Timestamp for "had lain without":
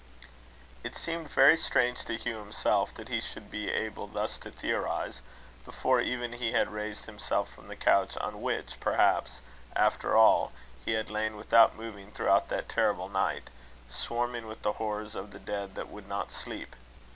10.93-11.75